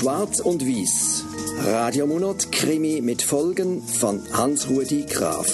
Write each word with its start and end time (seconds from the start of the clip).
Schwarz 0.00 0.40
und 0.40 0.66
Weiß. 0.66 1.24
Radiomonat 1.58 2.50
Krimi 2.50 3.02
mit 3.02 3.20
Folgen 3.20 3.82
von 3.82 4.22
Hans-Rudi 4.32 5.04
Graf. 5.04 5.46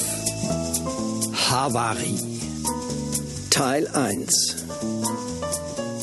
Havari. 1.51 2.15
Teil 3.51 3.89
1. 3.89 4.66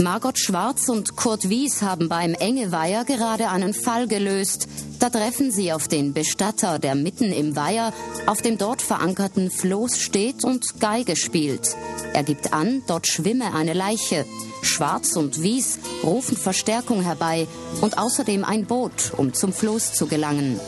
Margot 0.04 0.38
Schwarz 0.38 0.90
und 0.90 1.16
Kurt 1.16 1.48
Wies 1.48 1.82
haben 1.82 2.10
beim 2.10 2.34
Engeweiher 2.34 3.06
gerade 3.06 3.50
einen 3.50 3.74
Fall 3.74 4.06
gelöst. 4.10 4.68
Da 5.00 5.10
treffen 5.10 5.50
sie 5.50 5.72
auf 5.72 5.88
den 5.88 6.14
Bestatter, 6.14 6.78
der 6.78 6.94
mitten 6.94 7.32
im 7.32 7.56
Weiher 7.56 7.94
auf 8.26 8.42
dem 8.42 8.58
dort 8.58 8.82
verankerten 8.82 9.50
Floß 9.50 10.00
steht 10.00 10.44
und 10.44 10.82
Geige 10.82 11.16
spielt. 11.16 11.78
Er 12.14 12.24
gibt 12.24 12.52
an, 12.52 12.84
dort 12.86 13.08
schwimme 13.08 13.54
eine 13.56 13.74
Leiche. 13.74 14.26
Schwarz 14.62 15.16
und 15.16 15.42
Wies 15.42 15.80
rufen 16.04 16.36
Verstärkung 16.36 17.02
herbei 17.02 17.48
und 17.80 17.98
außerdem 17.98 18.44
ein 18.44 18.66
Boot, 18.66 19.14
um 19.16 19.34
zum 19.34 19.54
Floß 19.54 19.94
zu 19.94 20.08
gelangen. 20.08 20.60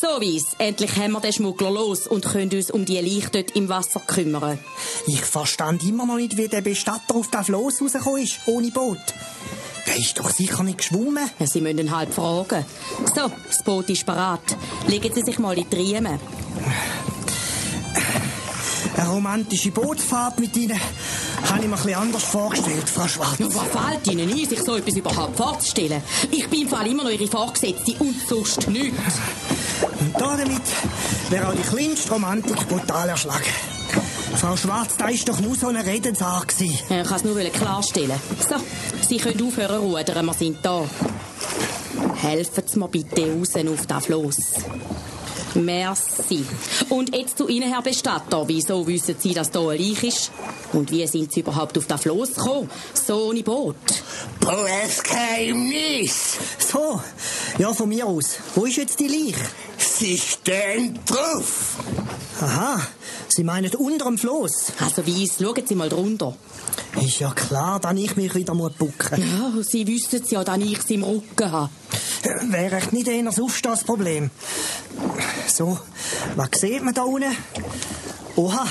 So 0.00 0.20
Wies, 0.20 0.44
endlich 0.58 0.94
haben 0.96 1.10
wir 1.12 1.20
den 1.20 1.32
Schmuggler 1.32 1.72
los 1.72 2.06
und 2.06 2.24
können 2.24 2.52
uns 2.52 2.70
um 2.70 2.84
die 2.84 3.00
Leiche 3.00 3.30
dort 3.32 3.56
im 3.56 3.68
Wasser 3.68 3.98
kümmern. 3.98 4.56
Ich 5.08 5.22
verstand 5.22 5.82
immer 5.82 6.06
noch 6.06 6.16
nicht, 6.16 6.36
wie 6.36 6.46
der 6.46 6.60
Bestatter 6.60 7.16
auf 7.16 7.28
das 7.32 7.46
Floß 7.46 7.82
rausgekommen 7.82 8.22
ist, 8.22 8.38
ohne 8.46 8.70
Boot. 8.70 9.00
Der 9.88 9.96
ist 9.96 10.16
doch 10.16 10.30
sicher 10.30 10.62
nicht 10.62 10.78
geschwommen. 10.78 11.28
Ja, 11.40 11.46
Sie 11.48 11.60
müssen 11.60 11.78
ihn 11.78 11.96
halt 11.96 12.14
fragen. 12.14 12.64
So, 13.12 13.28
das 13.48 13.64
Boot 13.64 13.90
ist 13.90 14.06
parat. 14.06 14.40
Legen 14.86 15.12
Sie 15.12 15.22
sich 15.22 15.40
mal 15.40 15.58
in 15.58 15.68
die 15.68 15.76
Riemen. 15.76 16.20
Eine 18.96 19.08
romantische 19.08 19.72
Bootsfahrt 19.72 20.38
mit 20.38 20.56
Ihnen 20.56 20.78
habe 21.50 21.60
ich 21.60 21.66
mir 21.66 21.74
ein 21.74 21.82
bisschen 21.82 21.94
anders 21.94 22.22
vorgestellt, 22.22 22.88
Frau 22.88 23.08
Schwarz. 23.08 23.38
Ja, 23.40 23.46
was 23.46 23.84
fällt 23.84 24.06
Ihnen 24.06 24.30
ein, 24.30 24.48
sich 24.48 24.62
so 24.62 24.76
etwas 24.76 24.94
überhaupt 24.94 25.36
vorzustellen? 25.36 26.02
Ich 26.30 26.48
bin 26.48 26.62
im 26.62 26.68
Fall 26.68 26.86
immer 26.86 27.02
noch 27.02 27.10
Ihre 27.10 27.26
Vorgesetzte 27.26 27.94
und 27.98 28.14
sonst 28.28 28.68
nichts. 28.68 29.18
Und 30.00 30.14
damit 30.20 30.62
wäre 31.30 31.48
auch 31.48 31.54
die 31.54 31.62
kleinste 31.62 32.10
Romantik 32.12 32.68
brutal 32.68 33.08
erschlagen. 33.08 33.44
Frau 34.36 34.56
Schwarz, 34.56 34.94
da 34.96 35.08
ist 35.08 35.28
doch 35.28 35.40
nur 35.40 35.56
so 35.56 35.68
eine 35.68 35.84
Redensart 35.84 36.48
gewesen. 36.48 36.78
Ja, 36.88 37.02
Ich 37.02 37.08
kann 37.08 37.16
es 37.16 37.24
nur 37.24 37.36
klarstellen. 37.50 38.20
So, 38.48 38.56
Sie 39.08 39.16
können 39.16 39.42
aufhören 39.46 39.80
rudern, 39.80 40.26
wir 40.26 40.34
sind 40.34 40.58
da. 40.62 40.84
Helfen 42.20 42.64
Sie 42.66 42.78
mir 42.78 42.88
bitte 42.88 43.22
raus 43.32 43.54
auf 43.56 43.86
das 43.86 44.06
Floß. 44.06 44.36
Merci. 45.54 46.44
Und 46.88 47.16
jetzt 47.16 47.38
zu 47.38 47.48
Ihnen, 47.48 47.72
Herr 47.72 47.82
Bestatter. 47.82 48.46
Wieso 48.46 48.86
wissen 48.86 49.16
Sie, 49.18 49.34
dass 49.34 49.50
da 49.50 49.60
ein 49.70 49.78
Leich 49.78 50.04
ist? 50.04 50.30
Und 50.72 50.90
wie 50.90 51.06
sind 51.06 51.32
Sie 51.32 51.40
überhaupt 51.40 51.76
auf 51.78 51.86
das 51.86 52.02
Floß 52.02 52.34
gekommen? 52.34 52.70
So 52.94 53.28
ohne 53.30 53.42
Boot? 53.42 53.76
Blödes 54.40 55.02
Geheimnis. 55.02 56.36
So, 56.58 57.00
ja, 57.58 57.72
von 57.72 57.88
mir 57.88 58.06
aus. 58.06 58.36
Wo 58.54 58.66
ist 58.66 58.76
jetzt 58.76 59.00
die 59.00 59.08
Leiche? 59.08 59.40
Sie 59.98 60.16
stehen 60.16 60.98
drauf. 61.06 61.76
Aha, 62.40 62.80
Sie 63.28 63.42
meinen 63.42 63.74
unter 63.74 64.04
dem 64.04 64.16
Floß. 64.16 64.72
Also 64.78 65.04
Weiss, 65.04 65.38
schauen 65.40 65.66
Sie 65.66 65.74
mal 65.74 65.88
drunter. 65.88 66.36
Ist 67.02 67.18
ja 67.18 67.32
klar, 67.32 67.80
dass 67.80 67.96
ich 67.96 68.16
mich 68.16 68.32
wieder 68.34 68.54
muss 68.54 68.74
bucken 68.74 69.20
Ja, 69.20 69.62
Sie 69.62 69.86
wissen 69.88 70.22
ja, 70.28 70.44
dass 70.44 70.58
ich 70.58 70.82
sie 70.82 70.94
im 70.94 71.02
Rücken 71.02 71.50
habe. 71.50 71.70
Wäre 72.42 72.76
echt 72.76 72.92
nicht 72.92 73.08
eher 73.08 73.24
das 73.24 73.40
Aufstehproblem. 73.40 74.30
So, 75.48 75.78
was 76.36 76.60
sieht 76.60 76.84
man 76.84 76.94
da 76.94 77.02
unten? 77.02 77.36
Oha, 78.36 78.66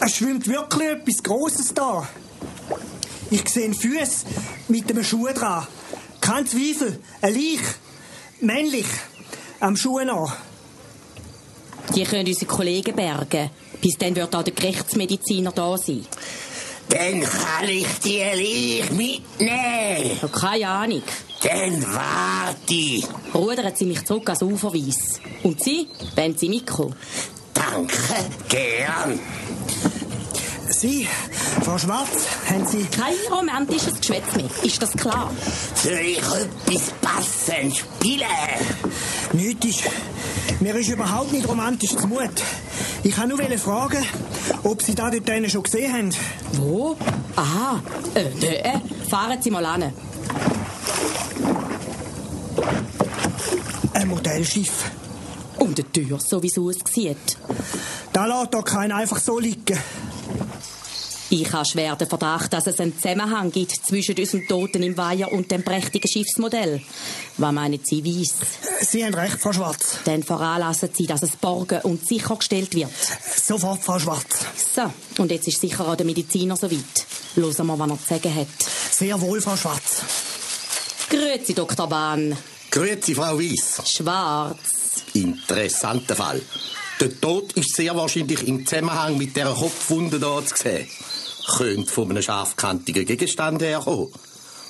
es 0.00 0.16
schwimmt 0.16 0.46
wirklich 0.46 0.88
etwas 0.88 1.22
Grosses 1.22 1.74
da. 1.74 2.08
Ich 3.30 3.46
sehe 3.48 3.74
Füße 3.74 4.24
mit 4.68 4.90
einem 4.90 5.04
Schuh 5.04 5.28
dran. 5.34 5.66
Kein 6.22 6.46
Zweifel, 6.46 6.98
ein 7.20 7.34
Leich. 7.34 7.60
Männlich. 8.40 8.86
Am 9.60 9.76
Schuh 9.76 10.00
noch. 10.00 10.32
Die 11.94 12.04
können 12.04 12.26
unsere 12.26 12.46
Kollegen 12.46 12.96
bergen. 12.96 13.50
Bis 13.80 13.98
dann 13.98 14.16
wird 14.16 14.34
auch 14.34 14.42
der 14.42 14.54
Gerichtsmediziner 14.54 15.52
da 15.52 15.76
sein. 15.76 16.06
Dann 16.88 17.20
kann 17.20 17.68
ich 17.68 17.86
die 18.02 18.18
Leiche 18.18 18.92
mitnehmen. 18.94 20.18
Ja, 20.20 20.28
keine 20.28 20.68
Ahnung. 20.68 21.02
Dann 21.42 21.84
warte. 21.92 23.06
Rudern 23.34 23.72
Sie 23.76 23.84
mich 23.84 24.04
zurück 24.04 24.28
ans 24.30 24.42
Ufer 24.42 24.72
weiss. 24.72 25.20
Und 25.42 25.62
Sie, 25.62 25.88
wenn 26.14 26.36
Sie 26.36 26.48
mitkommen. 26.48 26.94
Danke, 27.52 27.96
gern. 28.48 29.20
Sie, 30.68 31.06
Frau 31.62 31.76
Schwarz, 31.76 32.08
haben 32.48 32.66
Sie... 32.66 32.84
Kein 32.84 33.14
romantisches 33.30 34.00
Geschwätz 34.00 34.34
mehr. 34.34 34.48
Ist 34.62 34.80
das 34.80 34.92
klar? 34.92 35.30
Soll 35.74 35.92
ich 35.92 36.18
etwas 36.18 36.90
passend 37.02 37.76
spielen? 37.76 38.24
Nichts 39.32 39.66
ist... 39.66 39.82
Mir 40.60 40.74
ist 40.74 40.88
überhaupt 40.88 41.32
nicht 41.32 41.48
romantisch 41.48 41.96
zu 41.96 42.06
Mut. 42.06 42.42
Ich 43.02 43.16
wollte 43.16 43.48
nur 43.48 43.58
fragen, 43.58 44.04
ob 44.62 44.82
Sie 44.82 44.94
da 44.94 45.10
dort 45.10 45.30
einen 45.30 45.48
schon 45.48 45.62
gesehen 45.62 45.92
haben. 45.92 46.10
Wo? 46.52 46.96
Aha. 47.36 47.82
Äh, 48.14 48.24
nö. 48.40 49.08
Fahren 49.08 49.40
Sie 49.40 49.50
mal 49.50 49.64
an. 49.64 49.92
Ein 53.94 54.08
Modellschiff. 54.08 54.90
Um 55.58 55.74
die 55.74 55.84
Tür, 55.84 56.18
so 56.18 56.42
wie 56.42 56.48
es 56.48 56.58
aussieht. 56.58 57.38
Da 58.12 58.26
lässt 58.26 58.54
doch 58.54 58.64
keiner 58.64 58.96
einfach 58.96 59.18
so 59.18 59.38
liegen. 59.38 59.78
Ich 61.32 61.52
habe 61.52 61.64
schwer 61.64 61.94
den 61.94 62.08
Verdacht, 62.08 62.52
dass 62.52 62.66
es 62.66 62.80
einen 62.80 62.96
Zusammenhang 62.96 63.52
gibt 63.52 63.70
zwischen 63.86 64.18
unserem 64.18 64.48
Toten 64.48 64.82
im 64.82 64.96
Weiher 64.96 65.30
und 65.30 65.48
dem 65.48 65.62
prächtigen 65.62 66.10
Schiffsmodell. 66.10 66.82
Was 67.36 67.52
meinen 67.52 67.78
Sie 67.84 68.04
weiss? 68.04 68.34
Sie 68.80 69.04
haben 69.04 69.14
recht, 69.14 69.38
Frau 69.40 69.52
Schwarz. 69.52 69.98
Dann 70.04 70.24
veranlassen 70.24 70.90
Sie, 70.92 71.06
dass 71.06 71.22
es 71.22 71.36
borgen 71.36 71.82
und 71.82 72.04
sichergestellt 72.04 72.74
wird. 72.74 72.90
Sofort, 73.40 73.80
Frau 73.84 74.00
Schwarz. 74.00 74.44
So, 74.74 74.92
und 75.22 75.30
jetzt 75.30 75.46
ist 75.46 75.60
sicher 75.60 75.86
auch 75.86 75.94
der 75.94 76.04
Mediziner 76.04 76.56
soweit. 76.56 77.06
Hören 77.36 77.66
wir, 77.66 77.78
was 77.78 77.90
er 77.90 77.98
zu 78.00 78.08
sagen 78.08 78.34
hat. 78.34 78.48
Sehr 78.90 79.20
wohl, 79.20 79.40
Frau 79.40 79.56
Schwarz. 79.56 80.02
Grüezi, 81.08 81.54
Dr. 81.54 81.88
Bahn. 81.88 82.36
Grüezi, 82.72 83.14
Frau 83.14 83.38
Weiss. 83.38 83.80
Schwarz. 83.88 84.58
Interessanter 85.14 86.16
Fall. 86.16 86.42
Der 87.00 87.20
Tod 87.20 87.52
ist 87.52 87.76
sehr 87.76 87.96
wahrscheinlich 87.96 88.46
im 88.46 88.66
Zusammenhang 88.66 89.16
mit 89.16 89.36
der 89.36 89.46
Kopfwunde 89.46 90.18
hier 90.18 90.44
zu 90.44 90.54
sehen. 90.56 90.88
Könnte 91.46 91.90
von 91.90 92.10
einem 92.10 92.22
scharfkantigen 92.22 93.06
Gegenstand 93.06 93.62
herkommen. 93.62 94.08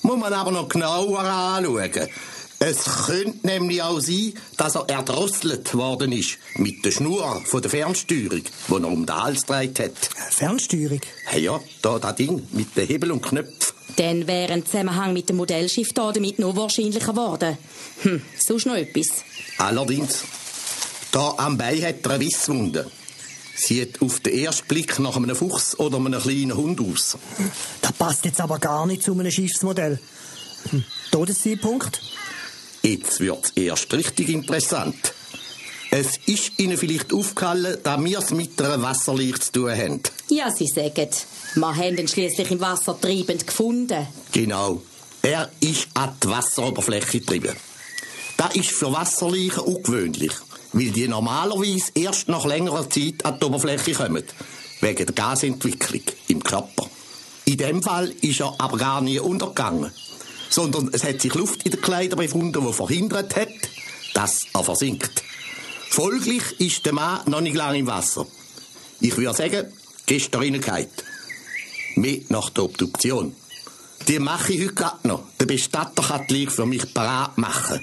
Muss 0.02 0.18
man 0.18 0.32
aber 0.32 0.50
noch 0.50 0.68
genauer 0.68 1.20
anschauen. 1.20 2.08
Es 2.62 3.06
könnte 3.06 3.46
nämlich 3.46 3.82
auch 3.82 4.00
sein, 4.00 4.34
dass 4.58 4.74
er 4.74 4.86
erdrosselt 4.86 5.74
worden 5.74 6.12
ist 6.12 6.36
mit 6.56 6.84
der 6.84 6.90
Schnur 6.90 7.40
von 7.46 7.62
der 7.62 7.70
Fernsteuerung, 7.70 8.42
die 8.42 8.72
er 8.72 8.84
um 8.84 9.06
den 9.06 9.16
Hals 9.16 9.46
gedreht 9.46 9.80
hat. 9.80 9.96
Fernsteuerung? 10.30 11.00
Hey 11.24 11.44
ja, 11.44 11.58
da 11.80 11.98
das 11.98 12.16
Ding 12.16 12.46
mit 12.52 12.76
den 12.76 12.86
Hebel 12.86 13.12
und 13.12 13.22
Knöpfen. 13.22 13.74
Dann 13.96 14.26
wäre 14.26 14.52
ein 14.52 14.66
Zusammenhang 14.66 15.14
mit 15.14 15.30
dem 15.30 15.36
Modellschiff 15.36 15.94
da 15.94 16.12
damit 16.12 16.38
noch 16.38 16.54
wahrscheinlicher 16.54 17.12
geworden. 17.12 17.56
Hm, 18.02 18.20
sonst 18.38 18.66
noch 18.66 18.76
etwas. 18.76 19.24
Allerdings, 19.56 20.24
da 21.12 21.34
am 21.38 21.56
Bein 21.56 21.82
hat 21.82 22.04
er 22.04 22.10
eine 22.10 22.24
Wisswunde. 22.26 22.90
Sieht 23.60 24.00
auf 24.00 24.20
den 24.20 24.38
ersten 24.38 24.66
Blick 24.68 24.98
nach 24.98 25.16
einem 25.16 25.36
Fuchs 25.36 25.78
oder 25.78 25.98
einem 25.98 26.20
kleinen 26.20 26.56
Hund 26.56 26.80
aus. 26.80 27.18
Das 27.82 27.92
passt 27.92 28.24
jetzt 28.24 28.40
aber 28.40 28.58
gar 28.58 28.86
nicht 28.86 29.02
zu 29.02 29.12
einem 29.12 29.30
Schiffsmodell. 29.30 29.98
Hm. 30.70 30.84
Todeszeitpunkt? 31.10 32.00
Jetzt 32.82 33.20
wird's 33.20 33.50
erst 33.50 33.92
richtig 33.92 34.30
interessant. 34.30 35.12
Es 35.90 36.16
ist 36.26 36.52
Ihnen 36.58 36.78
vielleicht 36.78 37.12
aufgefallen, 37.12 37.76
dass 37.82 38.04
wir 38.04 38.18
es 38.18 38.30
mit 38.30 38.60
einer 38.62 38.80
Wasserleiche 38.80 39.40
zu 39.40 39.52
tun 39.52 39.70
haben. 39.72 40.00
Ja, 40.28 40.50
Sie 40.50 40.66
sagen. 40.66 41.08
Wir 41.54 41.76
haben 41.76 41.98
ihn 41.98 42.08
schliesslich 42.08 42.50
im 42.52 42.60
Wasser 42.60 42.98
treibend 42.98 43.46
gefunden. 43.46 44.06
Genau. 44.32 44.80
Er 45.20 45.50
ist 45.60 45.88
an 45.94 46.16
die 46.22 46.28
Wasseroberfläche 46.28 47.18
getrieben. 47.18 47.56
Das 48.38 48.54
ist 48.56 48.70
für 48.70 48.90
Wasserleichen 48.90 49.64
ungewöhnlich, 49.64 50.32
weil 50.72 50.90
die 50.90 51.08
normalerweise 51.08 51.92
erst 51.94 52.28
nach 52.28 52.44
längerer 52.44 52.88
Zeit 52.88 53.24
an 53.24 53.38
die 53.40 53.44
Oberfläche 53.44 53.92
kommen. 53.92 54.24
Wegen 54.80 55.06
der 55.06 55.14
Gasentwicklung 55.14 56.02
im 56.28 56.42
Körper. 56.42 56.88
In 57.44 57.56
dem 57.56 57.82
Fall 57.82 58.08
ist 58.20 58.40
er 58.40 58.54
aber 58.58 58.78
gar 58.78 59.00
nie 59.00 59.18
untergegangen. 59.18 59.90
Sondern 60.48 60.90
es 60.92 61.04
hat 61.04 61.20
sich 61.20 61.34
Luft 61.34 61.64
in 61.64 61.72
den 61.72 61.80
Kleidern 61.80 62.18
befunden, 62.18 62.64
die 62.66 62.72
verhindert 62.72 63.36
hat, 63.36 63.48
dass 64.14 64.46
er 64.52 64.64
versinkt. 64.64 65.22
Folglich 65.88 66.60
ist 66.60 66.86
der 66.86 66.92
Mann 66.92 67.20
noch 67.26 67.40
nicht 67.40 67.56
lange 67.56 67.78
im 67.78 67.86
Wasser. 67.86 68.26
Ich 69.00 69.16
würde 69.16 69.36
sagen, 69.36 69.72
gestern 70.06 70.42
reingehauen. 70.42 70.86
Mehr 71.96 72.20
nach 72.28 72.50
der 72.50 72.64
Obduktion. 72.64 73.34
Die 74.08 74.18
mache 74.18 74.52
ich 74.52 74.60
heute 74.60 74.74
gerade 74.74 75.08
noch. 75.08 75.24
Der 75.38 75.46
Bestatter 75.46 76.02
kann 76.02 76.26
die 76.28 76.44
Leiche 76.44 76.50
für 76.52 76.66
mich 76.66 76.94
parat 76.94 77.36
machen. 77.38 77.80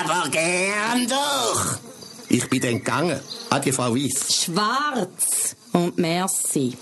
Aber 0.00 0.28
gern 0.28 1.08
doch. 1.08 1.78
Ich 2.28 2.48
bin 2.48 2.60
dann 2.60 2.78
gegangen. 2.78 3.20
Adieu, 3.50 3.72
Frau 3.72 3.94
Weiss. 3.94 4.44
Schwarz. 4.44 5.56
Und 5.72 5.96
merci. 5.98 6.74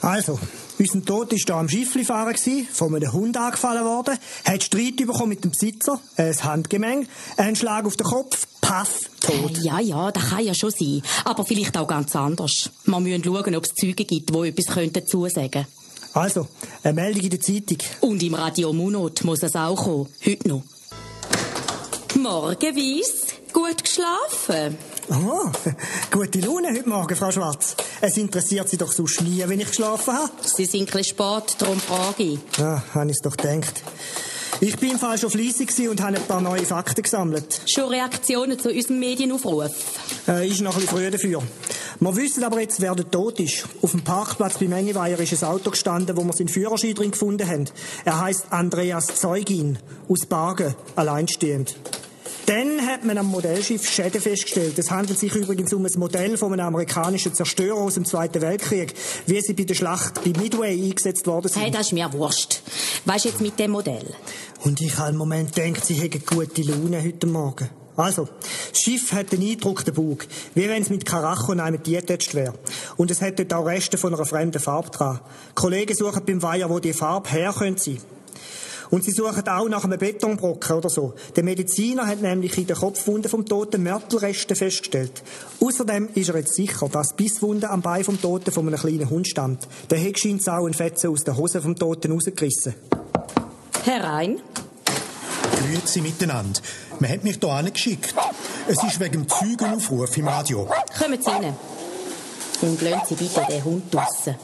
Also, 0.00 0.38
Unser 0.78 1.04
Tod 1.04 1.32
war 1.32 1.38
hier 1.38 1.54
am 1.54 1.68
Schifflifahren, 1.68 2.36
von 2.70 2.94
einem 2.94 3.12
Hund 3.12 3.36
angefallen 3.36 3.84
worden, 3.84 4.18
hat 4.44 4.62
Streit 4.62 4.96
bekommen 4.96 5.30
mit 5.30 5.42
dem 5.42 5.50
Besitzer, 5.50 6.00
ein 6.16 6.44
Handgemeng, 6.44 7.08
einen 7.38 7.56
Schlag 7.56 7.86
auf 7.86 7.96
den 7.96 8.06
Kopf, 8.06 8.46
paff, 8.60 9.00
tot. 9.20 9.56
Ja, 9.62 9.80
ja, 9.80 10.12
das 10.12 10.28
kann 10.28 10.44
ja 10.44 10.54
schon 10.54 10.70
sein. 10.70 11.02
Aber 11.24 11.46
vielleicht 11.46 11.78
auch 11.78 11.88
ganz 11.88 12.14
anders. 12.14 12.70
Wir 12.84 13.00
müssen 13.00 13.24
schauen, 13.24 13.56
ob 13.56 13.64
es 13.64 13.74
Zeugen 13.74 14.06
gibt, 14.06 14.28
die 14.28 14.48
etwas 14.48 14.66
könnten 14.74 15.06
zusagen 15.06 15.66
Also, 16.12 16.46
eine 16.82 16.92
Meldung 16.92 17.22
in 17.22 17.30
der 17.30 17.40
Zeitung. 17.40 17.78
Und 18.02 18.22
im 18.22 18.34
Radio 18.34 18.72
Munot 18.74 19.24
muss 19.24 19.42
es 19.42 19.56
auch 19.56 19.76
kommen. 19.76 20.08
Heute 20.26 20.48
noch. 20.48 20.62
Morgen, 22.16 22.76
Weiss. 22.76 23.25
Gut 23.56 23.82
geschlafen? 23.82 24.76
Oh, 25.08 25.50
gute 26.10 26.40
Laune 26.40 26.68
heute 26.72 26.86
Morgen, 26.86 27.16
Frau 27.16 27.30
Schwarz. 27.30 27.74
Es 28.02 28.18
interessiert 28.18 28.68
Sie 28.68 28.76
doch 28.76 28.92
sonst 28.92 29.22
nie, 29.22 29.42
wenn 29.46 29.58
ich 29.58 29.68
geschlafen 29.68 30.12
habe. 30.12 30.30
Sie 30.42 30.66
sind 30.66 30.82
ein 30.82 30.84
bisschen 30.84 31.04
spät, 31.04 31.56
darum 31.58 31.80
frage 31.80 32.22
ich. 32.22 32.38
Ja, 32.58 32.82
habe 32.92 33.06
ich 33.06 33.16
es 33.16 33.22
doch 33.22 33.34
gedacht. 33.34 33.82
Ich 34.60 34.76
bin 34.76 34.90
im 34.90 34.98
Fall 34.98 35.16
schon 35.16 35.30
fleissig 35.30 35.72
und 35.88 36.02
habe 36.02 36.18
ein 36.18 36.22
paar 36.24 36.42
neue 36.42 36.66
Fakten 36.66 37.00
gesammelt. 37.00 37.62
Schon 37.64 37.88
Reaktionen 37.88 38.58
zu 38.58 38.68
unserem 38.68 39.00
Medienaufruf? 39.00 39.70
Äh, 40.28 40.46
ist 40.46 40.60
noch 40.60 40.74
ein 40.74 40.82
bisschen 40.82 40.94
früh 40.94 41.10
dafür. 41.10 41.42
Wir 41.98 42.16
wissen 42.16 42.44
aber 42.44 42.60
jetzt, 42.60 42.82
wer 42.82 42.94
der 42.94 43.10
tot 43.10 43.40
ist. 43.40 43.64
Auf 43.80 43.92
dem 43.92 44.04
Parkplatz 44.04 44.58
bei 44.58 44.68
Mengeweier 44.68 45.18
ist 45.18 45.42
ein 45.42 45.48
Auto 45.48 45.70
gestanden, 45.70 46.14
wo 46.14 46.24
wir 46.24 46.34
seinen 46.34 46.48
Führerschein 46.48 46.94
drin 46.94 47.10
gefunden 47.10 47.48
haben. 47.48 47.64
Er 48.04 48.20
heißt 48.20 48.48
Andreas 48.50 49.06
Zeugin, 49.18 49.78
aus 50.10 50.26
Bargen, 50.26 50.74
alleinstehend. 50.94 51.76
Dann 52.46 52.86
hat 52.86 53.04
man 53.04 53.18
am 53.18 53.26
Modellschiff 53.26 53.88
Schäden 53.88 54.20
festgestellt. 54.20 54.78
Es 54.78 54.90
handelt 54.92 55.18
sich 55.18 55.34
übrigens 55.34 55.72
um 55.72 55.84
ein 55.84 55.92
Modell 55.96 56.38
von 56.38 56.52
einem 56.52 56.66
amerikanischen 56.66 57.34
Zerstörer 57.34 57.76
aus 57.76 57.94
dem 57.94 58.04
Zweiten 58.04 58.40
Weltkrieg, 58.40 58.94
wie 59.26 59.40
sie 59.40 59.52
bei 59.52 59.64
der 59.64 59.74
Schlacht 59.74 60.22
bei 60.22 60.30
Midway 60.40 60.80
eingesetzt 60.80 61.26
worden 61.26 61.48
sind. 61.48 61.62
Hey, 61.62 61.72
das 61.72 61.88
ist 61.88 61.92
mir 61.92 62.12
wurscht. 62.12 62.62
Was 63.04 63.16
ist 63.16 63.24
jetzt 63.24 63.40
mit 63.40 63.58
dem 63.58 63.72
Modell? 63.72 64.14
Und 64.62 64.80
ich 64.80 64.96
habe 64.96 65.10
im 65.10 65.16
Moment 65.16 65.56
gedacht, 65.56 65.84
sie 65.84 65.94
hätten 65.94 66.22
gute 66.24 66.62
Laune 66.62 67.02
heute 67.02 67.26
Morgen. 67.26 67.68
Also, 67.96 68.28
das 68.70 68.80
Schiff 68.80 69.12
hat 69.12 69.32
den 69.32 69.42
Eindruck, 69.42 69.84
der 69.84 69.92
Bug, 69.92 70.26
wie 70.54 70.68
wenn 70.68 70.82
es 70.82 70.90
mit 70.90 71.04
Karacho 71.04 71.52
in 71.52 71.60
einem 71.60 71.82
dietetscht 71.82 72.34
wäre. 72.34 72.54
Und 72.96 73.10
es 73.10 73.22
hat 73.22 73.38
dort 73.38 73.54
auch 73.54 73.66
Reste 73.66 73.98
von 73.98 74.14
einer 74.14 74.26
fremden 74.26 74.60
Farbe 74.60 74.90
dran. 74.90 75.18
Die 75.50 75.54
Kollegen 75.54 75.96
suchen 75.96 76.22
beim 76.24 76.42
Weiher, 76.42 76.70
wo 76.70 76.78
die 76.78 76.92
Farbe 76.92 77.30
her 77.30 77.54
könnte 77.56 77.82
sein. 77.82 77.98
Und 78.90 79.04
sie 79.04 79.10
suchen 79.10 79.48
auch 79.48 79.68
nach 79.68 79.84
einem 79.84 79.98
Betonbrocken 79.98 80.76
oder 80.76 80.88
so. 80.88 81.14
Der 81.34 81.44
Mediziner 81.44 82.06
hat 82.06 82.22
nämlich 82.22 82.56
in 82.58 82.66
der 82.66 82.76
Kopfwunde 82.76 83.28
vom 83.28 83.44
Toten 83.44 83.82
Mörtelreste 83.82 84.54
festgestellt. 84.54 85.22
Außerdem 85.60 86.08
ist 86.14 86.28
er 86.28 86.36
jetzt 86.38 86.54
sicher, 86.54 86.88
dass 86.88 87.14
Bisswunde 87.14 87.70
am 87.70 87.82
Bein 87.82 88.04
vom 88.04 88.20
Toten 88.20 88.52
von 88.52 88.66
einem 88.66 88.78
kleinen 88.78 89.10
Hund 89.10 89.28
stammt. 89.28 89.66
Der 89.90 89.98
Heck 89.98 90.18
scheint 90.18 90.48
auch 90.48 90.66
ein 90.66 90.74
Fetzen 90.74 91.10
aus 91.10 91.24
der 91.24 91.36
Hose 91.36 91.60
vom 91.60 91.76
Toten 91.76 92.12
rausgerissen. 92.12 92.74
Herein. 93.84 94.40
Grüezi 95.56 96.00
miteinander. 96.00 96.60
Man 97.00 97.10
hat 97.10 97.24
mich 97.24 97.38
hier 97.40 97.50
angeschickt. 97.50 98.14
Es 98.68 98.82
ist 98.82 99.00
wegen 99.00 99.12
dem 99.12 99.28
Zeugenaufruf 99.28 100.16
im 100.16 100.28
Radio. 100.28 100.68
Kommen 100.98 101.20
Sie 101.20 101.30
rein. 101.30 101.56
Und 102.62 102.80
lassen 102.82 103.06
Sie 103.08 103.14
bitte 103.14 103.42
den 103.48 103.64
Hund 103.64 103.94
draussen. 103.94 104.36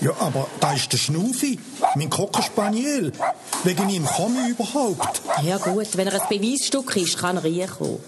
Ja, 0.00 0.12
aber 0.20 0.46
da 0.60 0.74
ist 0.74 0.92
der 0.92 0.98
Schnufi, 0.98 1.58
mein 1.96 2.08
Cocker 2.08 2.42
Spaniel. 2.42 3.12
Wegen 3.64 3.88
ihm 3.88 4.06
komme 4.06 4.44
ich 4.44 4.50
überhaupt. 4.50 5.22
Ja 5.42 5.58
gut, 5.58 5.96
wenn 5.96 6.06
er 6.06 6.22
ein 6.22 6.28
Beweisstück 6.28 6.94
ist, 6.96 7.18
kann 7.18 7.36
er 7.36 7.44
reinkommen. 7.44 7.98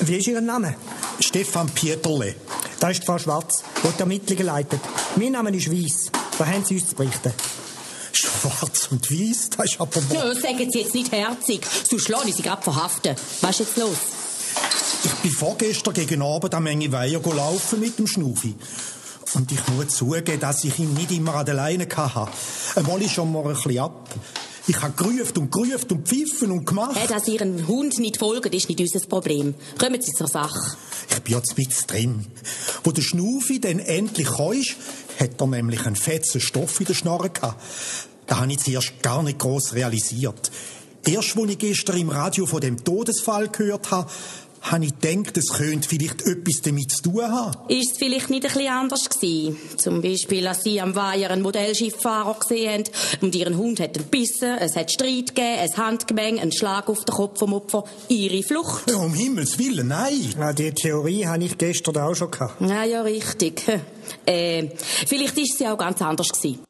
Wie 0.00 0.16
ist 0.16 0.26
Ihr 0.26 0.40
Name? 0.40 0.74
Stefan 1.20 1.70
Pieterle. 1.70 2.34
Da 2.80 2.90
ist 2.90 3.02
die 3.02 3.06
Frau 3.06 3.18
Schwarz, 3.18 3.62
die 3.82 3.88
die 3.88 4.00
Ermittlungen 4.00 4.46
leitet. 4.46 4.80
Mein 5.16 5.32
Name 5.32 5.50
ist 5.56 5.70
Weiss. 5.70 6.10
Was 6.38 6.48
haben 6.48 6.64
Sie 6.64 6.74
uns 6.74 6.88
zu 6.88 6.96
berichten? 6.96 7.32
Schwarz 8.12 8.88
und 8.90 9.10
weiß, 9.10 9.50
das 9.56 9.66
ist 9.66 9.80
aber... 9.80 10.00
Ja, 10.12 10.34
sagen 10.34 10.70
Sie 10.70 10.80
jetzt 10.80 10.94
nicht 10.94 11.12
herzig, 11.12 11.64
sonst 11.88 12.04
schlage 12.04 12.28
ich 12.28 12.34
Sie 12.34 12.42
gerade 12.42 12.62
verhaften. 12.62 13.14
Was 13.40 13.60
ist 13.60 13.60
jetzt 13.60 13.76
los? 13.76 13.96
Ich 15.04 15.12
bin 15.12 15.30
vorgestern 15.30 15.94
gegen 15.94 16.22
Abend 16.22 16.54
am 16.54 16.64
Menge 16.64 16.90
Weiher 16.90 17.20
laufen 17.20 17.80
mit 17.80 17.98
dem 17.98 18.06
Schnufi. 18.06 18.54
Und 19.36 19.52
ich 19.52 19.68
muss 19.68 19.88
zugeben, 19.88 20.40
dass 20.40 20.64
ich 20.64 20.78
ihn 20.78 20.94
nicht 20.94 21.12
immer 21.12 21.34
an 21.34 21.44
der 21.44 21.54
Leine 21.54 21.86
hatte. 21.94 22.32
Einmal 22.74 23.02
ist 23.02 23.12
schon 23.12 23.30
mal 23.30 23.44
ein 23.46 23.52
bisschen 23.52 23.78
ab. 23.80 24.08
Ich 24.66 24.80
habe 24.80 24.94
gerufen 24.94 25.38
und 25.38 25.52
gerufen 25.52 25.90
und 25.90 26.08
pfiffen 26.08 26.50
und 26.50 26.64
gemacht. 26.64 26.96
Hey, 26.96 27.06
dass 27.06 27.28
Ihren 27.28 27.68
Hund 27.68 27.98
nicht 27.98 28.16
folgt, 28.16 28.54
ist 28.54 28.68
nicht 28.70 28.80
unser 28.80 29.06
Problem. 29.06 29.54
Kommen 29.78 30.00
Sie 30.00 30.12
zur 30.12 30.26
Sache. 30.26 30.76
Ich 31.10 31.20
bin 31.20 31.34
jetzt 31.34 31.56
mit 31.58 31.68
drin. 31.86 32.26
Wo 32.82 32.92
der 32.92 33.02
Schnufi 33.02 33.60
dann 33.60 33.78
endlich 33.78 34.26
kam, 34.26 34.54
hat 35.20 35.38
er 35.38 35.46
nämlich 35.46 35.84
einen 35.84 35.96
fetzen 35.96 36.40
Stoff 36.40 36.80
in 36.80 36.86
der 36.86 36.94
Schnarre 36.94 37.28
gehabt. 37.28 37.62
Da 38.26 38.40
habe 38.40 38.50
ich 38.50 38.58
zuerst 38.58 39.02
gar 39.02 39.22
nicht 39.22 39.38
groß 39.38 39.74
realisiert. 39.74 40.50
Erst, 41.04 41.36
als 41.36 41.50
ich 41.50 41.58
gestern 41.58 41.98
im 41.98 42.08
Radio 42.08 42.46
von 42.46 42.60
dem 42.60 42.82
Todesfall 42.82 43.48
gehört 43.48 43.90
habe, 43.92 44.10
habe 44.70 44.84
ich 44.84 44.98
gedacht, 44.98 45.36
es 45.36 45.48
könnte 45.48 45.88
vielleicht 45.88 46.22
etwas 46.22 46.62
damit 46.62 46.90
zu 46.90 47.02
tun 47.02 47.22
haben. 47.22 47.56
Ist 47.68 47.92
es 47.92 47.98
vielleicht 47.98 48.30
nicht 48.30 48.44
ein 48.44 48.52
bisschen 48.52 48.68
anders 48.68 49.08
gewesen? 49.08 49.56
Zum 49.76 50.02
Beispiel, 50.02 50.46
als 50.46 50.62
Sie 50.62 50.80
am 50.80 50.94
Weiher 50.94 51.30
einen 51.30 51.42
Modellschifffahrer 51.42 52.36
gesehen 52.40 52.84
haben 52.84 52.84
und 53.22 53.34
Ihren 53.34 53.56
Hund 53.56 53.80
hat 53.80 53.96
einen 53.96 54.06
bissen, 54.08 54.56
es 54.58 54.76
hat 54.76 54.90
Streit 54.90 55.34
gegeben, 55.34 55.58
ein 55.60 55.76
Handgemeng, 55.76 56.40
einen 56.40 56.52
Schlag 56.52 56.88
auf 56.88 57.04
den 57.04 57.14
Kopf 57.14 57.38
vom 57.38 57.52
Opfer, 57.52 57.84
Ihre 58.08 58.42
Flucht. 58.42 58.90
Ja, 58.90 58.96
um 58.96 59.14
Himmels 59.14 59.58
Willen, 59.58 59.88
nein. 59.88 60.34
Ja, 60.38 60.52
die 60.52 60.72
Theorie 60.72 61.26
habe 61.26 61.44
ich 61.44 61.56
gestern 61.56 61.96
auch 61.98 62.14
schon 62.14 62.30
gehabt. 62.30 62.60
Ja, 62.60 62.84
ja, 62.84 63.02
richtig. 63.02 63.62
Äh, 64.24 64.68
vielleicht 64.78 65.36
ist 65.36 65.58
sie 65.58 65.66
auch 65.66 65.76
ganz 65.76 66.00
anders 66.00 66.28
gewesen. 66.28 66.65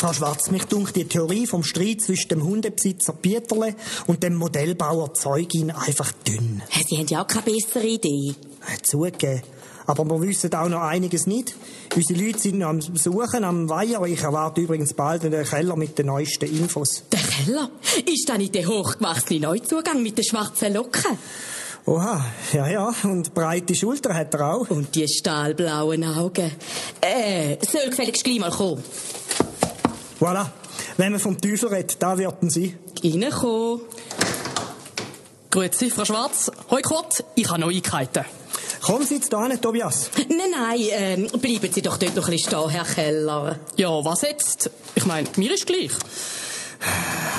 Frau 0.00 0.14
Schwarz, 0.14 0.50
mich 0.50 0.64
dunkt 0.64 0.96
die 0.96 1.04
Theorie 1.04 1.46
vom 1.46 1.62
Streit 1.62 2.00
zwischen 2.00 2.30
dem 2.30 2.42
Hundebesitzer 2.42 3.12
Pieterle 3.12 3.74
und 4.06 4.22
dem 4.22 4.34
Modellbauer 4.34 5.12
Zeugin 5.12 5.70
einfach 5.70 6.10
dünn. 6.26 6.62
Sie 6.88 6.96
haben 6.96 7.06
ja 7.06 7.22
auch 7.22 7.26
keine 7.26 7.44
bessere 7.44 7.86
Idee. 7.86 8.34
Zugegeben. 8.82 9.42
Aber 9.86 10.06
wir 10.06 10.22
wissen 10.22 10.54
auch 10.54 10.70
noch 10.70 10.80
einiges 10.80 11.26
nicht. 11.26 11.54
Unsere 11.94 12.18
Leute 12.18 12.38
sind 12.38 12.62
am 12.62 12.80
Suchen 12.80 13.44
am 13.44 13.68
Weiher. 13.68 14.02
Ich 14.06 14.22
erwarte 14.22 14.62
übrigens 14.62 14.94
bald 14.94 15.24
den 15.24 15.44
Keller 15.44 15.76
mit 15.76 15.98
den 15.98 16.06
neuesten 16.06 16.48
Infos. 16.48 17.02
Der 17.12 17.20
Keller? 17.20 17.70
Ist 18.10 18.26
da 18.26 18.38
nicht 18.38 18.54
der 18.54 18.66
hochgewachsene 18.66 19.40
Neuzugang 19.40 20.02
mit 20.02 20.16
den 20.16 20.24
schwarzen 20.24 20.72
Locken? 20.72 21.18
Oha, 21.84 22.24
ja, 22.54 22.68
ja. 22.68 22.94
Und 23.02 23.34
breite 23.34 23.74
Schulter 23.74 24.14
hat 24.14 24.32
er 24.32 24.54
auch. 24.54 24.70
Und 24.70 24.94
die 24.94 25.06
stahlblauen 25.06 26.04
Augen. 26.04 26.52
Äh, 27.02 27.58
soll 27.70 27.90
gefälligst 27.90 28.24
gleich 28.24 28.40
mal 28.40 28.50
kommen. 28.50 28.82
Voilà. 30.20 30.50
Wenn 30.98 31.12
man 31.12 31.20
vom 31.20 31.40
Teufel 31.40 31.68
redet, 31.70 31.96
da 32.00 32.16
werden 32.18 32.50
Sie. 32.50 32.76
Reinkommen. 33.02 33.80
Grüezi, 35.50 35.90
Frau 35.90 36.04
Schwarz. 36.04 36.50
Hoi 36.70 36.82
Kurt, 36.82 37.24
ich 37.34 37.48
habe 37.48 37.60
Neuigkeiten. 37.60 38.24
Kommen 38.82 39.04
Sie 39.06 39.16
jetzt 39.16 39.32
da 39.32 39.46
hin, 39.46 39.60
Tobias. 39.60 40.10
Nein, 40.28 40.50
nein, 40.52 40.80
ähm, 40.90 41.26
bleiben 41.40 41.72
Sie 41.72 41.82
doch 41.82 41.96
dort 41.96 42.14
noch 42.14 42.28
ein 42.28 42.32
bisschen 42.32 42.50
stehen, 42.50 42.68
Herr 42.70 42.84
Keller. 42.84 43.58
Ja, 43.76 43.88
was 44.04 44.22
jetzt? 44.22 44.70
Ich 44.94 45.06
meine, 45.06 45.28
mir 45.36 45.52
ist 45.54 45.66
gleich. 45.66 45.90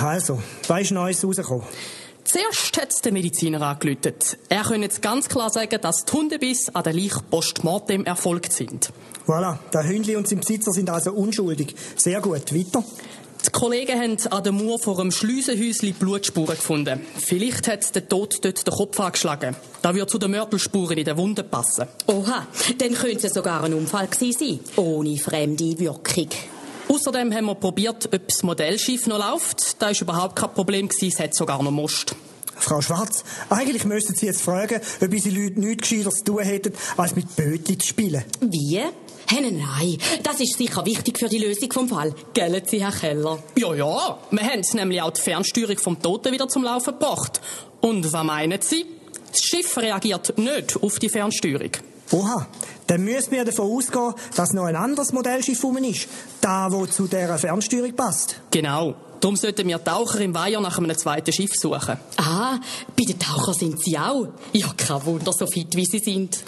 Also, 0.04 0.42
da 0.68 0.78
ist 0.80 0.92
Neues 0.92 1.24
rausgekommen. 1.24 1.66
Zuerst 2.32 2.82
hat 2.82 3.04
der 3.04 3.12
Mediziner 3.12 3.62
angelötet. 3.62 4.38
Er 4.48 4.64
könne 4.64 4.86
jetzt 4.86 5.02
ganz 5.02 5.28
klar 5.28 5.50
sagen, 5.50 5.82
dass 5.82 6.06
die 6.06 6.14
Hundebiss 6.14 6.70
an 6.70 6.84
der 6.84 6.94
Leiche 6.94 7.20
postmortem 7.30 8.06
erfolgt 8.06 8.54
sind. 8.54 8.94
Voilà, 9.28 9.58
der 9.74 9.86
Hündli 9.86 10.16
und 10.16 10.30
sein 10.30 10.40
Besitzer 10.40 10.72
sind 10.72 10.90
also 10.90 11.12
unschuldig. 11.12 11.76
Sehr 11.98 12.22
gut, 12.22 12.56
weiter. 12.56 12.86
Die 13.46 13.50
Kollegen 13.52 14.00
haben 14.00 14.18
an 14.30 14.44
der 14.46 14.54
Mauer 14.54 14.80
vor 14.80 14.98
einem 15.02 15.12
Schliesenhäuschen 15.12 15.94
Blutspuren 15.96 16.56
gefunden. 16.56 17.02
Vielleicht 17.18 17.68
hat 17.68 17.94
der 17.96 18.08
Tod 18.08 18.38
dort 18.46 18.66
den 18.66 18.74
Kopf 18.74 18.98
angeschlagen. 19.02 19.58
Da 19.82 19.94
würde 19.94 20.08
zu 20.08 20.18
den 20.18 20.32
Mörtelspuren 20.32 20.98
in 20.98 21.04
der 21.04 21.18
Wunde 21.18 21.44
passen. 21.44 21.88
Oha, 22.08 22.48
dann 22.78 22.94
könnte 22.94 23.28
es 23.28 23.34
sogar 23.34 23.62
ein 23.66 23.74
Unfall 23.74 24.08
gewesen 24.08 24.40
sein. 24.40 24.60
Ohne 24.78 25.18
fremde 25.18 25.78
Wirkung. 25.78 26.30
Außerdem 27.02 27.34
haben 27.34 27.46
wir 27.46 27.56
probiert, 27.56 28.14
ob 28.14 28.28
das 28.28 28.44
Modellschiff 28.44 29.08
noch 29.08 29.18
läuft. 29.18 29.82
Da 29.82 29.88
war 29.88 30.02
überhaupt 30.02 30.36
kein 30.36 30.54
Problem. 30.54 30.88
Gewesen. 30.88 31.12
Es 31.12 31.20
hat 31.20 31.34
sogar 31.34 31.64
noch 31.64 31.72
Most. 31.72 32.16
Frau 32.58 32.80
Schwarz, 32.80 33.24
eigentlich 33.50 33.86
müssten 33.86 34.14
Sie 34.14 34.28
jetzt 34.28 34.44
fragen, 34.44 34.80
ob 35.02 35.12
unsere 35.12 35.36
Leute 35.36 35.60
nichts 35.60 35.90
Gescheiteres 35.90 36.14
zu 36.18 36.26
tun 36.26 36.44
hätten, 36.44 36.74
als 36.98 37.16
mit 37.16 37.36
Bötli 37.36 37.76
zu 37.80 37.88
spielen. 37.88 38.24
Wie? 38.42 38.78
Hey, 38.78 39.52
nein, 39.52 39.98
das 40.22 40.40
ist 40.42 40.60
sicher 40.60 40.86
wichtig 40.86 41.18
für 41.18 41.28
die 41.28 41.40
Lösung 41.40 41.72
vom 41.74 41.90
Fall. 41.90 42.14
Gellen 42.36 42.62
Sie, 42.68 42.84
Herr 42.84 42.92
Keller? 42.92 43.42
Ja, 43.58 43.74
ja. 43.74 44.20
Wir 44.30 44.44
haben 44.44 44.62
nämlich 44.74 45.02
auch 45.02 45.10
die 45.10 45.22
Fernsteuerung 45.22 45.80
vom 45.80 46.00
Toten 46.00 46.32
wieder 46.32 46.48
zum 46.50 46.64
Laufen 46.64 47.00
gebracht. 47.00 47.42
Und 47.80 48.14
was 48.14 48.24
meinen 48.24 48.62
Sie? 48.62 48.86
Das 49.32 49.42
Schiff 49.42 49.76
reagiert 49.78 50.38
nicht 50.38 50.78
auf 50.84 51.00
die 51.00 51.10
Fernsteuerung. 51.10 51.72
Oha, 52.12 52.46
dann 52.88 53.04
müssen 53.06 53.32
wir 53.32 53.46
davon 53.46 53.72
ausgehen, 53.72 54.14
dass 54.36 54.52
noch 54.52 54.66
ein 54.66 54.76
anderes 54.76 55.14
Modellschiff 55.14 55.64
rum 55.64 55.78
ist. 55.78 56.10
Da, 56.42 56.68
wo 56.72 56.86
zu 56.86 57.08
dieser 57.08 57.38
Fernsteuerung 57.38 57.96
passt. 57.96 58.42
Genau. 58.52 58.96
Darum 59.22 59.38
sollten 59.38 59.68
wir 59.68 59.82
Taucher 59.82 60.20
im 60.20 60.34
Weiher 60.34 60.60
nach 60.60 60.78
einem 60.78 60.98
zweiten 60.98 61.32
Schiff 61.32 61.52
suchen. 61.54 61.98
Ah, 62.18 62.58
bei 62.98 63.04
den 63.08 63.20
Tauchern 63.20 63.54
sind 63.54 63.84
Sie 63.84 63.98
auch. 63.98 64.28
Ja, 64.52 64.74
kein 64.76 65.06
Wunder, 65.06 65.32
so 65.32 65.46
fit 65.46 65.76
wie 65.76 65.86
Sie 65.86 66.00
sind. 66.00 66.44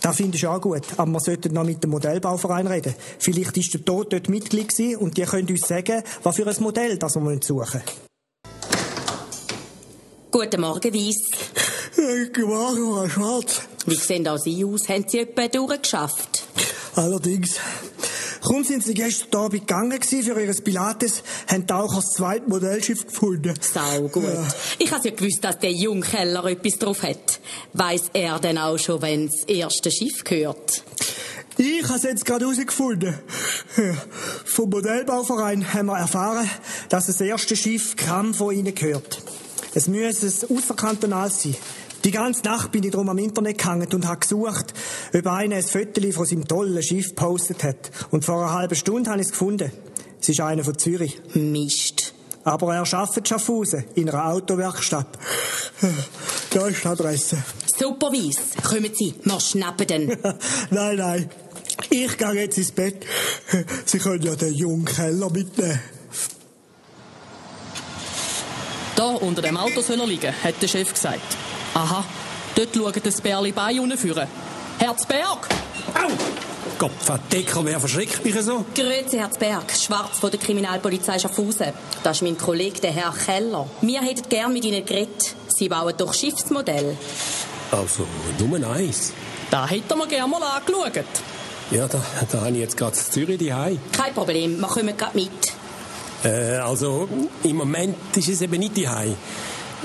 Das 0.00 0.16
finde 0.16 0.36
ich 0.36 0.46
auch 0.46 0.60
gut. 0.60 0.82
Aber 0.96 1.10
wir 1.10 1.20
sollten 1.20 1.54
noch 1.54 1.64
mit 1.64 1.82
dem 1.82 1.90
Modellbauverein 1.90 2.66
reden. 2.66 2.94
Vielleicht 3.18 3.56
ist 3.56 3.74
der 3.74 3.84
Tod 3.84 4.12
dort 4.12 4.28
Mitglied 4.28 4.68
gewesen 4.68 4.96
und 4.96 5.16
die 5.16 5.22
können 5.22 5.48
uns 5.48 5.68
sagen, 5.68 6.02
was 6.22 6.36
für 6.36 6.46
ein 6.46 6.56
Modell 6.60 6.98
das 6.98 7.14
wir 7.14 7.40
suchen 7.42 7.82
Guten 10.30 10.60
Morgen, 10.60 10.92
Weiss. 10.92 11.30
Guten 11.94 12.48
Morgen, 12.48 12.92
Frau 12.92 13.08
Schwarz. 13.08 13.60
Wie 13.86 13.96
sehen 13.96 14.26
auch 14.28 14.38
Sie 14.38 14.64
aus? 14.64 14.88
Haben 14.88 15.04
Sie 15.08 15.18
etwa 15.18 15.48
durchgeschafft? 15.48 16.44
Allerdings. 16.94 17.56
Kaum 18.40 18.62
sind 18.62 18.84
sie 18.84 18.92
gestern 18.92 19.40
Abend 19.40 19.66
gegangen 19.66 20.02
für 20.02 20.40
ihr 20.40 20.54
Pilates, 20.62 21.22
haben 21.48 21.66
die 21.66 21.72
auch 21.72 21.94
das 21.94 22.10
zweite 22.10 22.46
Modellschiff 22.46 23.06
gefunden. 23.06 23.54
Sau 23.58 24.08
gut. 24.08 24.24
Ja. 24.24 24.46
Ich 24.78 24.92
habe 24.92 25.08
ja 25.08 25.14
gewusst, 25.14 25.42
dass 25.42 25.58
der 25.60 25.72
Jungkeller 25.72 26.44
etwas 26.44 26.78
drauf 26.78 27.02
hat. 27.02 27.40
Weiss 27.72 28.10
er 28.12 28.38
denn 28.40 28.58
auch 28.58 28.76
schon, 28.78 29.00
wenn 29.00 29.28
das 29.28 29.44
erste 29.44 29.90
Schiff 29.90 30.24
gehört? 30.24 30.84
Ich 31.56 31.84
habe 31.84 31.96
es 31.96 32.02
jetzt 32.02 32.26
gerade 32.26 32.44
herausgefunden. 32.44 33.18
Vom 34.44 34.68
Modellbauverein 34.68 35.72
haben 35.72 35.86
wir 35.86 35.96
erfahren, 35.96 36.48
dass 36.90 37.06
das 37.06 37.22
erste 37.22 37.56
Schiff 37.56 37.96
Kram 37.96 38.34
von 38.34 38.54
ihnen 38.54 38.74
gehört. 38.74 39.22
Es 39.72 39.88
müsse 39.88 40.26
ein 40.26 40.56
außerkantonal 40.56 41.30
sein. 41.30 41.56
Die 42.04 42.10
ganze 42.10 42.42
Nacht 42.44 42.70
bin 42.70 42.82
ich 42.82 42.90
drum 42.90 43.08
am 43.08 43.16
Internet 43.16 43.56
gehangen 43.56 43.88
und 43.94 44.06
habe 44.06 44.20
gesucht, 44.20 44.74
ob 45.14 45.26
einer 45.26 45.56
ein 45.56 45.62
Foto 45.62 46.12
von 46.12 46.26
seinem 46.26 46.46
tollen 46.46 46.82
Schiff 46.82 47.08
gepostet 47.08 47.64
hat. 47.64 47.90
Und 48.10 48.26
vor 48.26 48.42
einer 48.42 48.52
halben 48.52 48.74
Stunde 48.74 49.10
habe 49.10 49.22
ich 49.22 49.28
es 49.28 49.32
gefunden. 49.32 49.72
Es 50.20 50.28
ist 50.28 50.40
einer 50.40 50.64
von 50.64 50.76
Zürich. 50.76 51.18
Mist. 51.32 52.12
Aber 52.44 52.74
er 52.74 52.92
arbeitet 52.92 53.26
Schaffhausen, 53.26 53.84
in 53.94 54.10
einer 54.10 54.26
Autowerkstatt. 54.26 55.08
Da 56.50 56.68
ist 56.68 56.84
die 56.84 56.86
Adresse. 56.86 57.38
Super 57.76 58.12
Weiss. 58.12 58.36
Kommen 58.62 58.92
Sie, 58.94 59.12
wir 59.24 59.40
schnappen 59.40 59.88
den. 59.88 60.06
nein, 60.70 60.96
nein. 60.96 61.30
Ich 61.90 62.16
gehe 62.16 62.32
jetzt 62.32 62.58
ins 62.58 62.70
Bett. 62.70 63.04
Sie 63.86 63.98
können 63.98 64.22
ja 64.22 64.36
den 64.36 64.54
jungen 64.54 64.84
Keller 64.84 65.30
mitnehmen. 65.30 65.80
Da 68.94 69.06
unter 69.06 69.42
dem 69.42 69.56
Auto 69.56 69.80
soll 69.80 69.98
er 69.98 70.06
liegen, 70.06 70.32
hat 70.44 70.62
der 70.62 70.68
Chef 70.68 70.94
gesagt. 70.94 71.43
Aha, 71.74 72.04
dort 72.54 72.74
schaut 72.74 73.04
das 73.04 73.20
Bärli 73.20 73.52
Bein 73.52 73.80
unten 73.80 73.98
Herzberg! 74.78 75.48
Au! 75.94 76.10
Gott, 76.78 76.92
Verdecker, 77.00 77.64
wer 77.64 77.78
verschreckt 77.78 78.24
mich 78.24 78.40
so? 78.40 78.64
Grüezi, 78.74 79.18
Herzberg. 79.18 79.70
Schwarz 79.72 80.18
von 80.18 80.30
der 80.30 80.40
Kriminalpolizei 80.40 81.18
Schaffhausen. 81.18 81.72
Das 82.02 82.16
ist 82.16 82.22
mein 82.22 82.36
Kollege, 82.38 82.80
der 82.80 82.92
Herr 82.92 83.12
Keller. 83.12 83.68
Wir 83.80 84.00
hätten 84.00 84.28
gern 84.28 84.52
mit 84.52 84.64
Ihnen 84.64 84.84
geredet. 84.84 85.34
Sie 85.48 85.68
bauen 85.68 85.94
doch 85.96 86.14
Schiffsmodell. 86.14 86.96
Also, 87.70 88.06
Nummer 88.38 88.70
eins. 88.70 89.12
Da 89.50 89.68
hätten 89.68 89.98
wir 89.98 90.06
gerne 90.06 90.28
mal 90.28 90.42
angeschaut. 90.42 91.04
Ja, 91.70 91.86
da, 91.86 92.02
da 92.30 92.40
habe 92.40 92.50
ich 92.50 92.58
jetzt 92.58 92.76
gerade 92.76 92.94
Zürich 92.94 93.38
daheim. 93.38 93.78
Kein 93.92 94.14
Problem, 94.14 94.60
wir 94.60 94.68
kommen 94.68 94.96
gerade 94.96 95.16
mit. 95.16 95.30
Äh, 96.24 96.56
also, 96.56 97.08
im 97.42 97.56
Moment 97.56 97.96
ist 98.16 98.28
es 98.28 98.42
eben 98.42 98.58
nicht 98.58 98.76
daheim. 98.84 99.14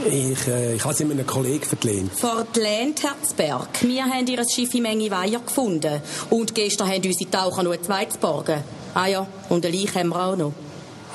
Ich, 0.06 0.48
äh, 0.48 0.76
ich 0.76 0.84
habe 0.84 0.94
es 0.94 1.02
einem 1.02 1.26
Kollegen 1.28 1.64
verlehnt. 1.64 2.12
Verlehnt, 2.14 3.04
Herzberg. 3.04 3.68
Wir 3.82 4.06
haben 4.06 4.28
Ihr 4.28 4.44
Schiff 4.50 4.74
im 4.74 4.86
Enge 4.86 5.12
Weiher 5.12 5.40
gefunden. 5.40 6.02
Und 6.30 6.56
gestern 6.56 6.88
haben 6.88 7.04
unsere 7.04 7.30
Taucher 7.30 7.64
noch 7.64 7.72
ein 7.72 7.84
zweites 7.84 8.16
geborgen. 8.16 8.64
Ah 8.94 9.08
ja, 9.08 9.28
und 9.50 9.66
eine 9.66 9.76
Leiche 9.76 10.00
haben 10.00 10.10
wir 10.10 10.24
auch 10.24 10.36
noch. 10.36 10.54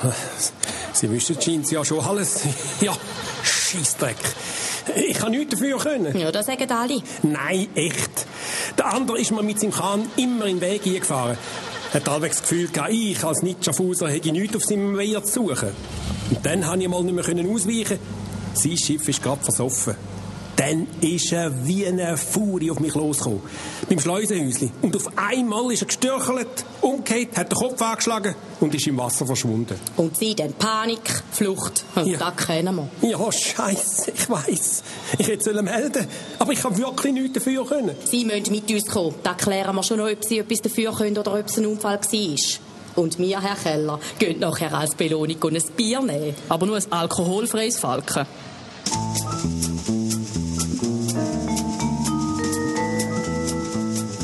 Sie 0.93 1.09
wissen, 1.09 1.41
scheint 1.41 1.71
ja 1.71 1.83
schon 1.83 1.99
alles. 1.99 2.41
Ja, 2.81 2.95
Scheissdreck. 3.43 4.17
Ich 4.95 5.17
kann 5.17 5.31
nichts 5.31 5.55
dafür 5.55 5.79
können. 5.79 6.17
Ja, 6.17 6.31
das 6.31 6.45
sagen 6.45 6.69
alle. 6.71 7.01
Nein, 7.23 7.67
echt. 7.73 8.27
Der 8.77 8.93
andere 8.93 9.19
ist 9.19 9.31
mir 9.31 9.41
mit 9.41 9.59
seinem 9.59 9.71
Kahn 9.71 10.07
immer 10.15 10.45
in 10.45 10.59
den 10.59 10.69
Weg 10.69 10.85
eingefahren. 10.85 11.37
Hat 11.93 12.07
allwegs 12.07 12.41
das 12.41 12.49
Gefühl 12.49 12.67
gehabt, 12.67 12.91
ich 12.91 13.23
als 13.23 13.41
Nicht-Schaffhauser 13.41 14.09
hätte 14.09 14.31
nichts 14.31 14.55
auf 14.55 14.63
seinem 14.63 14.97
Weiher 14.97 15.23
zu 15.23 15.45
suchen. 15.45 15.69
Und 16.29 16.45
dann 16.45 16.61
konnte 16.61 16.83
ich 16.83 16.89
mal 16.89 17.03
nicht 17.03 17.15
mehr 17.15 17.23
können 17.23 17.49
ausweichen. 17.49 17.99
Sein 18.55 18.77
Schiff 18.77 19.07
ist 19.07 19.21
gerade 19.21 19.43
versoffen. 19.43 19.95
Dann 20.57 20.87
ist 21.01 21.33
er 21.33 21.51
wie 21.67 21.85
eine 21.85 22.15
Furie 22.15 22.71
auf 22.71 22.79
mich 22.79 22.95
losgekommen. 22.95 23.41
Beim 23.89 23.99
Schleusenhäuschen. 23.99 24.71
Und 24.81 24.95
auf 24.95 25.09
einmal 25.17 25.69
ist 25.73 25.81
er 25.81 25.87
gestürchelt, 25.87 26.47
umgekehrt, 26.79 27.37
hat 27.37 27.51
den 27.51 27.57
Kopf 27.57 27.81
angeschlagen 27.81 28.35
und 28.61 28.73
ist 28.73 28.87
im 28.87 28.97
Wasser 28.97 29.25
verschwunden. 29.25 29.75
Und 29.97 30.15
Sie 30.15 30.33
dann 30.33 30.53
Panik, 30.53 31.01
Flucht. 31.33 31.83
Und 31.95 32.07
Ja. 32.07 32.17
das 32.31 32.47
kennen 32.47 32.73
wir. 33.01 33.09
Ja, 33.09 33.29
scheiße, 33.29 34.11
ich 34.15 34.29
weiß. 34.29 34.83
Ich 35.19 35.27
hätte 35.27 35.43
sollen 35.43 35.65
melden, 35.65 36.07
aber 36.39 36.53
ich 36.53 36.63
habe 36.63 36.77
wirklich 36.77 37.13
nichts 37.13 37.33
dafür 37.33 37.65
können. 37.65 37.91
Sie 38.09 38.23
müssen 38.23 38.51
mit 38.53 38.71
uns 38.71 38.85
kommen. 38.85 39.13
Da 39.23 39.33
klären 39.33 39.75
wir 39.75 39.83
schon 39.83 39.97
noch, 39.97 40.07
ob 40.09 40.23
Sie 40.23 40.37
etwas 40.39 40.61
dafür 40.61 40.93
können 40.93 41.17
oder 41.17 41.37
ob 41.37 41.47
es 41.49 41.57
ein 41.57 41.65
Unfall 41.65 41.99
war. 41.99 42.64
Und 42.95 43.19
wir, 43.19 43.41
Herr 43.41 43.55
Keller, 43.55 43.99
gehen 44.19 44.39
nachher 44.39 44.73
als 44.73 44.95
Belohnung 44.95 45.37
ein 45.43 45.63
Bier 45.75 46.01
nehmen. 46.01 46.35
Aber 46.49 46.65
nur 46.65 46.77
ein 46.77 46.91
alkoholfreies 46.91 47.77
Falken. 47.77 48.25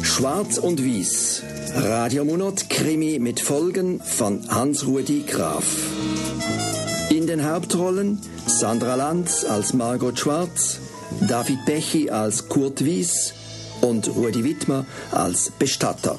Schwarz 0.04 0.58
und 0.58 0.86
Weiß. 0.86 1.44
Radiomonat 1.74 2.70
Krimi 2.70 3.18
mit 3.20 3.40
Folgen 3.40 4.02
von 4.02 4.48
Hans-Rudi 4.50 5.24
Graf. 5.26 5.66
In 7.10 7.28
den 7.28 7.50
Hauptrollen 7.50 8.22
Sandra 8.46 8.96
Lanz 8.96 9.46
als 9.46 9.74
Margot 9.74 10.20
Schwarz, 10.20 10.80
David 11.28 11.66
Bechy 11.66 12.10
als 12.10 12.50
Kurt 12.50 12.84
Wies 12.84 13.34
und 13.82 14.10
Rudi 14.10 14.44
Wittmer 14.44 14.86
als 15.12 15.52
Bestatter. 15.58 16.18